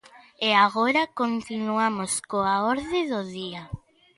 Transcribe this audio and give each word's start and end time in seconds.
E 0.47 0.49
agora 0.65 1.01
continuamos 1.21 2.11
coa 2.29 2.55
orde 2.73 2.99
do 3.11 3.21
día. 3.35 3.63